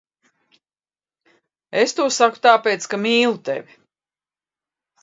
Es 1.83 1.95
to 1.99 2.09
saku 2.17 2.43
tāpēc, 2.49 2.89
ka 2.95 3.03
mīlu 3.05 3.39
tevi. 3.53 3.81